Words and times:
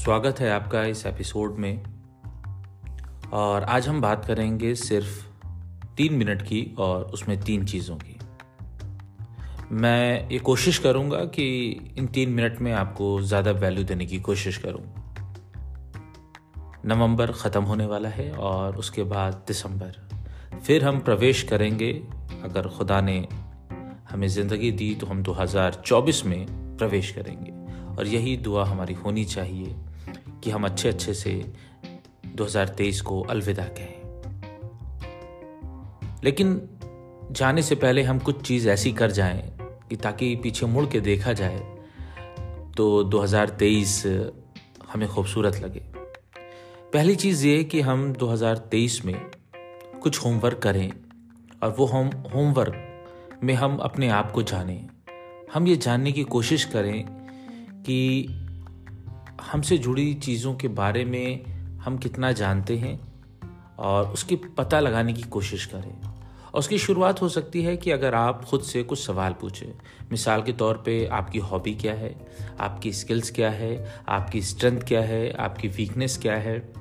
स्वागत 0.00 0.40
है 0.40 0.50
आपका 0.50 0.84
इस 0.84 1.06
एपिसोड 1.06 1.56
में। 1.58 1.82
और 3.32 3.62
आज 3.62 3.88
हम 3.88 4.00
बात 4.00 4.24
करेंगे 4.24 4.74
सिर्फ़ 4.74 5.26
तीन 5.96 6.14
मिनट 6.14 6.42
की 6.42 6.74
और 6.78 7.04
उसमें 7.04 7.40
तीन 7.40 7.64
चीज़ों 7.64 7.96
की। 7.96 8.16
मैं 9.72 10.28
ये 10.30 10.38
कोशिश 10.38 10.78
करूँगा 10.78 11.18
कि 11.18 11.70
इन 11.98 12.06
तीन 12.06 12.30
मिनट 12.30 12.60
में 12.60 12.72
आपको 12.72 13.20
ज़्यादा 13.22 13.50
वैल्यू 13.50 13.84
देने 13.84 14.06
की 14.06 14.20
कोशिश 14.20 14.56
करूँ। 14.56 14.82
नवंबर 16.86 17.32
ख़त्म 17.32 17.62
होने 17.62 17.86
वाला 17.86 18.08
है 18.08 18.32
और 18.32 18.76
उसके 18.76 19.02
बाद 19.02 19.44
दिसंबर। 19.48 19.92
फिर 20.66 20.84
हम 20.84 21.00
प्रवेश 21.00 21.42
करेंगे, 21.42 21.92
अगर 22.44 22.68
खुदा 22.68 23.00
ने 23.00 23.28
हमें 24.10 24.28
ज़िंदगी 24.28 24.72
दी 24.72 24.94
तो 24.94 25.06
हम 25.06 25.22
2024 25.22 26.24
में 26.26 26.46
प्रवेश 26.76 27.10
करेंगे। 27.10 27.58
और 27.98 28.06
यही 28.06 28.36
दुआ 28.36 28.64
हमारी 28.64 28.94
होनी 28.94 29.24
चाहिए। 29.24 29.76
कि 30.44 30.50
हम 30.50 30.64
अच्छे 30.64 30.88
अच्छे 30.88 31.14
से 31.14 31.52
2023 32.34 33.00
को 33.00 33.22
अलविदा 33.22 33.64
कहें। 33.64 34.00
लेकिन 36.24 36.68
जाने 37.32 37.62
से 37.62 37.74
पहले 37.74 38.02
हम 38.02 38.18
कुछ 38.18 38.42
चीज़ 38.42 38.68
ऐसी 38.68 38.92
कर 38.92 39.10
जाएँ 39.10 39.56
कि 39.88 39.96
ताकि 39.96 40.36
पीछे 40.36 40.66
मुड़ 40.66 40.86
के 40.86 41.00
देखा 41.00 41.32
जाए 41.32 41.58
तो 42.76 43.04
2023 43.04 44.06
हमें 44.92 45.08
खूबसूरत 45.08 45.56
लगे। 45.56 45.80
पहली 46.92 47.16
चीज़ 47.16 47.46
ये 47.46 47.64
कि 47.64 47.80
हम 47.80 48.12
2023 48.12 49.04
में 49.04 49.30
कुछ 50.02 50.24
होमवर्क 50.24 50.58
करें 50.58 50.92
और 51.62 51.76
वो 51.78 51.86
हम, 51.86 52.06
होमवर्क 52.06 53.04
में 53.44 53.54
हम 53.54 53.76
अपने 53.76 54.08
आप 54.08 54.32
को 54.32 54.42
जानें। 54.42 54.88
हम 55.54 55.66
ये 55.66 55.76
जानने 55.76 56.12
की 56.12 56.24
कोशिश 56.24 56.64
करें 56.64 57.04
कि 57.82 58.26
हमसे 59.40 59.78
जुड़ी 59.78 60.14
चीज़ों 60.14 60.54
के 60.54 60.68
बारे 60.68 61.04
में 61.04 61.44
हम 61.76 61.98
कितना 61.98 62.32
जानते 62.32 62.76
हैं 62.76 63.00
और 63.78 64.06
उसकी 64.06 64.36
पता 64.36 64.80
लगाने 64.80 65.12
की 65.12 65.22
कोशिश 65.22 65.66
करें। 65.66 66.02
और 66.54 66.58
उसकी 66.58 66.78
शुरुआत 66.78 67.22
हो 67.22 67.28
सकती 67.28 67.62
है 67.62 67.76
कि 67.76 67.90
अगर 67.90 68.14
आप 68.14 68.44
खुद 68.44 68.60
से 68.60 68.82
कुछ 68.82 69.06
सवाल 69.06 69.32
पूछें। 69.32 69.78
मिसाल 70.10 70.42
के 70.42 70.52
तौर 70.52 70.82
पे 70.86 71.06
आपकी 71.06 71.38
हॉबी 71.38 71.74
क्या 71.74 71.94
है? 71.94 72.26
आपकी 72.60 72.92
स्किल्स 72.92 73.30
क्या 73.30 73.50
है? 73.50 74.02
आपकी 74.08 74.42
स्ट्रेंथ 74.42 74.80
क्या 74.80 75.00
है? 75.00 75.32
आपकी 75.32 75.68
वीकनेस 75.68 76.18
क्या 76.18 76.36
है? 76.36 76.72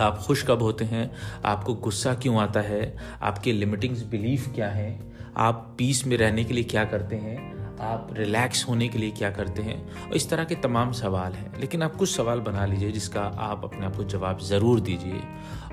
आप 0.00 0.18
खुश 0.18 0.44
कब 0.48 0.62
होते 0.62 0.84
हैं? 0.84 1.10
आपको 1.44 1.74
गुस्सा 1.74 2.14
क्यों 2.14 2.40
आता 2.40 2.60
है? 2.60 2.96
आपके 3.22 3.52
लिमिटिंग्स 3.52 4.02
बिलीफ 4.02 4.54
क्या 4.54 4.68
है? 4.68 5.12
आप 5.36 5.74
पीस 5.78 6.06
में 6.06 6.16
रहने 6.16 6.44
के 6.44 6.54
लिए 6.54 6.64
क्या 6.64 6.84
करते 6.84 7.16
हैं? 7.16 7.57
आप 7.80 8.08
रिलैक्स 8.12 8.68
होने 8.68 8.88
के 8.88 8.98
लिए 8.98 9.10
क्या 9.10 9.30
करते 9.30 9.62
हैं? 9.62 10.02
और 10.02 10.16
इस 10.16 10.30
तरह 10.30 10.44
के 10.44 10.54
तमाम 10.54 10.92
सवाल 10.92 11.32
हैं। 11.32 11.60
लेकिन 11.60 11.82
आप 11.82 11.96
कुछ 11.96 12.16
सवाल 12.16 12.40
बना 12.40 12.66
लीजिए 12.66 12.90
जिसका 12.92 13.20
आप 13.20 13.64
अपने 13.64 13.86
आप 13.86 13.96
को 13.96 14.04
जवाब 14.04 14.38
ज़रूर 14.40 14.80
दीजिए 14.80 15.20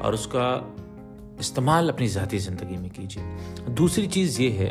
और 0.01 0.13
उसका 0.13 0.75
इस्तेमाल 1.39 1.89
अपनी 1.89 2.07
ज़ाती 2.07 2.39
ज़िंदगी 2.39 2.77
में 2.77 2.89
कीजिए। 2.89 3.23
दूसरी 3.69 4.07
चीज़ 4.07 4.41
ये 4.41 4.49
है, 4.49 4.69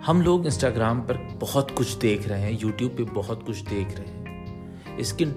हम 0.00 0.22
लोग 0.22 0.46
इंस्टाग्राम 0.46 1.00
पर 1.00 1.16
बहुत 1.40 1.70
कुछ 1.70 1.92
देख 1.92 2.28
रहे 2.28 2.40
हैं 2.40 2.58
यूट्यूब 2.60 2.96
पे 2.96 3.02
बहुत 3.02 3.42
कुछ 3.42 3.58
देख 3.58 3.98
रहे 3.98 4.08
हैं। 4.08 5.02
स्किन 5.02 5.34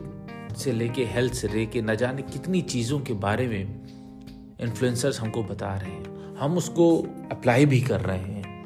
से 0.57 0.71
लेके 0.71 1.05
हेल्थ 1.05 1.33
से 1.33 1.47
लेके 1.47 1.81
न 1.81 1.95
जाने 1.95 2.21
कितनी 2.21 2.61
चीज़ों 2.61 2.99
के 2.99 3.13
बारे 3.13 3.47
में 3.47 3.81
इन्फ्लुएंसर्स 4.59 5.21
हमको 5.21 5.43
बता 5.43 5.75
रहे 5.75 5.91
हैं। 5.91 6.35
हम 6.35 6.57
उसको 6.57 6.97
अप्लाई 7.31 7.65
भी 7.65 7.81
कर 7.81 8.01
रहे 8.01 8.17
हैं। 8.17 8.65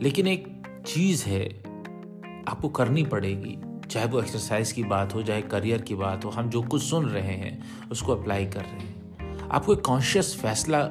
लेकिन 0.00 0.26
एक 0.26 0.55
चीज़ 0.86 1.24
है, 1.24 1.62
आपको 2.48 2.68
करनी 2.68 3.04
पड़ेगी। 3.04 3.58
चाहे 3.88 4.06
वो 4.06 4.20
एक्सरसाइज 4.20 4.72
की 4.72 4.84
बात 4.84 5.14
हो, 5.14 5.22
चाहे 5.22 5.42
करियर 5.42 5.82
की 5.82 5.94
बात 5.94 6.24
हो, 6.24 6.30
हम 6.30 6.50
जो 6.50 6.62
कुछ 6.62 6.82
सुन 6.82 7.06
रहे 7.06 7.34
हैं, 7.34 7.64
उसको 7.90 8.12
अप्लाई 8.12 8.46
कर 8.46 8.60
रहे 8.60 8.86
हैं। 8.86 9.04
आपको 9.48 9.72
एक 9.72 9.80
कॉन्शियस 9.80 10.36
फैसला 10.42 10.82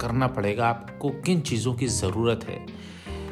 करना 0.00 0.26
पड़ेगा, 0.26 0.68
आपको 0.68 1.10
किन 1.10 1.40
चीज़ों 1.40 1.74
की 1.74 1.86
ज़रूरत 1.86 2.44
है? 2.44 2.66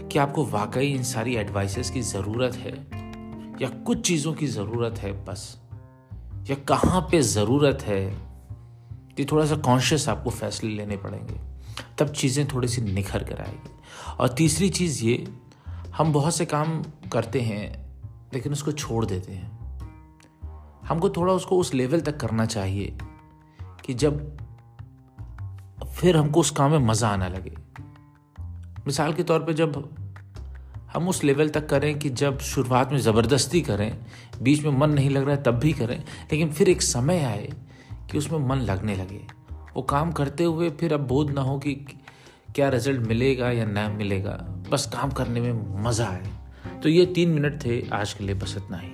कि 0.09 0.19
आपको 0.19 0.47
वाकई 0.47 0.87
इन 0.87 1.03
सारी 1.03 1.37
एडवाइसेस 1.37 1.91
की 1.91 2.01
ज़रूरत 2.01 2.55
है? 2.55 2.73
या 3.63 3.69
कुछ 3.69 4.01
चीज़ों 4.01 4.35
की 4.35 4.47
ज़रूरत 4.47 4.99
है 4.99 5.25
बस? 5.25 5.61
या 6.51 6.55
कहाँ 6.55 7.01
पे 7.01 7.23
ज़रूरत 7.23 7.79
है 7.83 8.19
कि 9.17 9.25
थोड़ा 9.25 9.47
सा 9.47 9.57
कॉन्शियस 9.57 10.09
आपको 10.09 10.31
फैसले 10.31 10.71
लेने 10.71 10.97
पड़ेंगे? 10.97 11.56
तब 11.99 12.09
चीज़ें 12.09 12.49
थोड़ी 12.49 12.69
सी 12.69 12.83
निखर 12.83 13.25
कर 13.25 13.41
आएगी। 13.41 13.71
और 14.21 14.29
तीसरी 14.29 14.69
चीज़ 14.69 15.05
ये, 15.05 15.29
हम 15.97 16.13
बहुत 16.13 16.35
से 16.35 16.47
काम 16.47 16.83
करते 17.13 17.41
हैं, 17.41 17.87
लेकिन 18.35 18.53
उसको 18.53 18.73
छोड़ 18.73 19.07
देते 19.07 19.33
हैं। 19.33 19.57
हमको 20.89 21.11
थोड़ा 21.11 21.33
उसको 21.33 21.59
उस 21.59 21.75
लेवल 21.75 22.01
तक 22.01 22.17
करना 22.17 22.47
चाहिए 22.47 22.99
कि 23.85 23.95
जब 23.95 24.37
फिर 25.97 26.17
हमको 26.17 26.41
उस 26.41 26.51
काम 26.51 26.71
में 26.71 26.79
मज़ा 26.79 27.09
आना 27.09 27.29
लगे। 27.29 27.57
मिसाल 28.87 29.13
के 29.13 29.23
तौर 29.23 29.41
पे 29.41 29.55
जब 29.55 29.95
हम 30.93 31.09
उस 31.09 31.25
लेवल 31.25 31.49
तक 31.49 31.69
करें 31.69 31.99
कि 31.99 32.11
जब 32.11 32.39
शुरुआत 32.39 32.93
में 32.93 32.99
ज़बरदस्ती 32.99 33.61
करें, 33.61 33.99
बीच 34.43 34.65
में 34.65 34.71
मन 34.71 34.91
नहीं 34.91 35.11
लग 35.11 35.23
रहा 35.23 35.37
है 35.37 35.43
तब 35.43 35.55
भी 35.55 35.73
करें, 35.73 35.99
लेकिन 35.99 36.53
फिर 36.53 36.69
एक 36.69 36.83
समय 36.83 37.23
आए 37.23 37.53
कि 38.11 38.19
उसमें 38.19 38.39
मन 38.39 38.57
लगने 38.57 38.97
लगे। 38.97 39.46
वो 39.77 39.83
काम 39.83 40.13
करते 40.13 40.45
हुए 40.45 40.69
फिर 40.71 40.93
अब 40.95 41.01
बोध 41.09 41.31
ना 41.31 41.41
हो 41.41 41.59
कि 41.59 41.75
क्या 42.55 42.69
रिज़ल्ट 42.69 43.01
मिलेगा 43.01 43.51
या 43.51 43.65
ना 43.65 43.89
मिलेगा। 43.89 44.33
बस 44.71 44.87
काम 44.93 45.11
करने 45.11 45.41
में 45.41 45.83
मज़ा 45.85 46.07
आए 46.07 46.81
तो 46.83 46.89
ये 46.89 47.07
तीन 47.07 47.31
मिनट 47.31 47.65
थे 47.65 47.81
आज 47.93 48.13
के 48.13 48.25
लिए 48.25 48.35
बस 48.35 48.55
इतना 48.57 48.77
ही। 48.77 48.89